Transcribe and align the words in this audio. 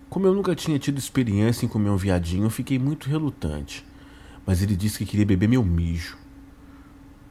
Como 0.09 0.27
eu 0.27 0.33
nunca 0.33 0.53
tinha 0.53 0.77
tido 0.77 0.97
experiência 0.97 1.65
em 1.65 1.69
comer 1.69 1.89
um 1.89 1.97
viadinho, 1.97 2.45
eu 2.45 2.49
fiquei 2.49 2.77
muito 2.77 3.09
relutante, 3.09 3.85
mas 4.45 4.61
ele 4.61 4.75
disse 4.75 4.97
que 4.97 5.05
queria 5.05 5.25
beber 5.25 5.47
meu 5.47 5.63
mijo. 5.63 6.17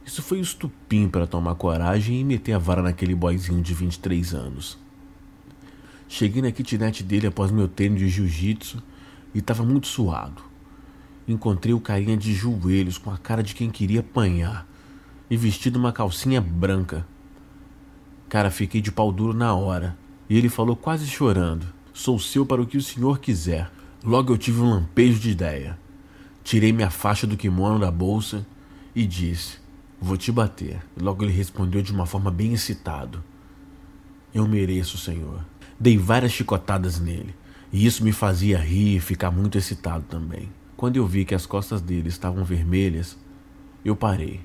Isso 0.05 0.21
foi 0.21 0.39
um 0.39 0.41
estupim 0.41 1.07
para 1.07 1.27
tomar 1.27 1.55
coragem 1.55 2.19
e 2.19 2.23
meter 2.23 2.53
a 2.53 2.57
vara 2.57 2.81
naquele 2.81 3.15
boyzinho 3.15 3.61
de 3.61 3.73
23 3.73 4.33
anos. 4.33 4.77
Cheguei 6.15 6.43
na 6.43 6.51
kitnet 6.51 7.01
dele 7.01 7.25
após 7.25 7.49
meu 7.49 7.67
treino 7.67 7.97
de 7.97 8.07
jiu-jitsu 8.07 8.77
e 9.33 9.39
estava 9.39 9.63
muito 9.63 9.87
suado. 9.87 10.43
Encontrei 11.27 11.73
o 11.73 11.79
carinha 11.79 12.15
de 12.15 12.35
joelhos 12.35 12.99
com 12.99 13.09
a 13.09 13.17
cara 13.17 13.41
de 13.41 13.55
quem 13.55 13.71
queria 13.71 14.01
apanhar 14.01 14.67
e 15.27 15.35
vestido 15.35 15.79
uma 15.79 15.91
calcinha 15.91 16.39
branca. 16.39 17.03
Cara, 18.29 18.51
fiquei 18.51 18.79
de 18.79 18.91
pau 18.91 19.11
duro 19.11 19.33
na 19.33 19.55
hora 19.55 19.97
e 20.29 20.37
ele 20.37 20.49
falou 20.49 20.75
quase 20.75 21.07
chorando: 21.07 21.65
Sou 21.91 22.19
seu 22.19 22.45
para 22.45 22.61
o 22.61 22.67
que 22.67 22.77
o 22.77 22.83
senhor 22.83 23.17
quiser. 23.17 23.71
Logo 24.03 24.31
eu 24.31 24.37
tive 24.37 24.61
um 24.61 24.69
lampejo 24.69 25.19
de 25.19 25.31
ideia. 25.31 25.79
Tirei 26.43 26.71
minha 26.71 26.91
faixa 26.91 27.25
do 27.25 27.35
kimono 27.35 27.79
da 27.79 27.89
bolsa 27.89 28.45
e 28.93 29.07
disse: 29.07 29.57
Vou 29.99 30.15
te 30.15 30.31
bater. 30.31 30.79
Logo 30.95 31.23
ele 31.23 31.33
respondeu 31.33 31.81
de 31.81 31.91
uma 31.91 32.05
forma 32.05 32.29
bem 32.29 32.53
excitado: 32.53 33.23
Eu 34.31 34.47
mereço, 34.47 34.95
senhor. 34.95 35.43
Dei 35.79 35.97
várias 35.97 36.31
chicotadas 36.31 36.99
nele, 36.99 37.35
e 37.71 37.85
isso 37.85 38.03
me 38.03 38.11
fazia 38.11 38.57
rir 38.57 38.97
e 38.97 38.99
ficar 38.99 39.31
muito 39.31 39.57
excitado 39.57 40.05
também. 40.07 40.49
Quando 40.77 40.97
eu 40.97 41.07
vi 41.07 41.25
que 41.25 41.35
as 41.35 41.45
costas 41.45 41.81
dele 41.81 42.09
estavam 42.09 42.43
vermelhas, 42.43 43.17
eu 43.83 43.95
parei. 43.95 44.41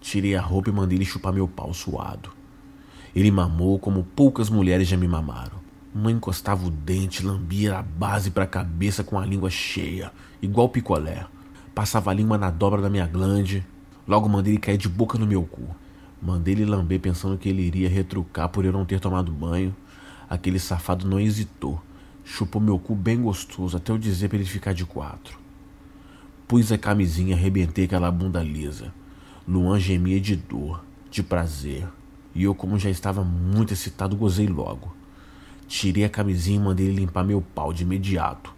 Tirei 0.00 0.34
a 0.34 0.40
roupa 0.40 0.70
e 0.70 0.72
mandei 0.72 0.98
ele 0.98 1.04
chupar 1.04 1.32
meu 1.32 1.48
pau 1.48 1.72
suado. 1.74 2.30
Ele 3.14 3.30
mamou 3.30 3.78
como 3.78 4.04
poucas 4.04 4.48
mulheres 4.50 4.88
já 4.88 4.96
me 4.96 5.08
mamaram. 5.08 5.58
Uma 5.94 6.12
encostava 6.12 6.66
o 6.66 6.70
dente, 6.70 7.24
lambia 7.24 7.78
a 7.78 7.82
base 7.82 8.30
para 8.30 8.44
a 8.44 8.46
cabeça 8.46 9.02
com 9.02 9.18
a 9.18 9.24
língua 9.24 9.50
cheia, 9.50 10.12
igual 10.40 10.68
picolé. 10.68 11.26
Passava 11.74 12.10
a 12.10 12.14
língua 12.14 12.36
na 12.36 12.50
dobra 12.50 12.82
da 12.82 12.90
minha 12.90 13.06
glande. 13.06 13.66
Logo 14.06 14.28
mandei 14.28 14.54
ele 14.54 14.60
cair 14.60 14.76
de 14.76 14.88
boca 14.88 15.18
no 15.18 15.26
meu 15.26 15.42
cu. 15.42 15.62
Mandei 16.20 16.54
ele 16.54 16.64
lamber 16.64 17.00
pensando 17.00 17.38
que 17.38 17.48
ele 17.48 17.62
iria 17.62 17.88
retrucar 17.88 18.48
por 18.48 18.64
eu 18.64 18.72
não 18.72 18.84
ter 18.84 19.00
tomado 19.00 19.32
banho. 19.32 19.74
Aquele 20.28 20.58
safado 20.58 21.08
não 21.08 21.18
hesitou. 21.18 21.80
Chupou 22.24 22.60
meu 22.60 22.78
cu 22.78 22.94
bem 22.94 23.22
gostoso 23.22 23.76
até 23.76 23.90
eu 23.90 23.98
dizer 23.98 24.28
para 24.28 24.36
ele 24.36 24.44
ficar 24.44 24.74
de 24.74 24.84
quatro. 24.84 25.38
Pus 26.46 26.70
a 26.70 26.76
camisinha, 26.76 27.34
arrebentei 27.34 27.86
aquela 27.86 28.10
bunda 28.10 28.42
lisa. 28.42 28.92
Luan 29.46 29.80
gemia 29.80 30.20
de 30.20 30.36
dor, 30.36 30.84
de 31.10 31.22
prazer. 31.22 31.86
E 32.34 32.44
eu, 32.44 32.54
como 32.54 32.78
já 32.78 32.90
estava 32.90 33.24
muito 33.24 33.72
excitado, 33.72 34.16
gozei 34.16 34.46
logo. 34.46 34.94
Tirei 35.66 36.04
a 36.04 36.08
camisinha 36.10 36.56
e 36.56 36.62
mandei 36.62 36.86
ele 36.86 36.96
limpar 36.96 37.24
meu 37.24 37.40
pau 37.40 37.72
de 37.72 37.82
imediato. 37.82 38.54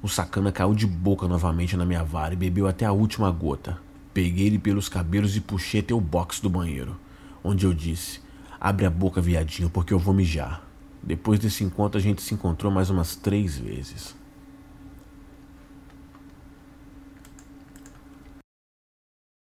O 0.00 0.08
sacana 0.08 0.52
caiu 0.52 0.74
de 0.74 0.86
boca 0.86 1.26
novamente 1.26 1.76
na 1.76 1.84
minha 1.84 2.04
vara 2.04 2.34
e 2.34 2.36
bebeu 2.36 2.68
até 2.68 2.86
a 2.86 2.92
última 2.92 3.30
gota. 3.32 3.78
Peguei 4.14 4.46
ele 4.46 4.58
pelos 4.58 4.88
cabelos 4.88 5.36
e 5.36 5.40
puxei 5.40 5.80
até 5.80 5.92
o 5.92 6.00
box 6.00 6.40
do 6.40 6.48
banheiro, 6.48 6.96
onde 7.42 7.66
eu 7.66 7.74
disse: 7.74 8.20
Abre 8.60 8.86
a 8.86 8.90
boca, 8.90 9.20
viadinho, 9.20 9.68
porque 9.68 9.92
eu 9.92 9.98
vou 9.98 10.14
mijar. 10.14 10.67
Depois 11.08 11.38
desse 11.40 11.64
encontro, 11.64 11.96
a 11.98 12.02
gente 12.02 12.20
se 12.20 12.34
encontrou 12.34 12.70
mais 12.70 12.90
umas 12.90 13.16
três 13.16 13.56
vezes. 13.56 14.14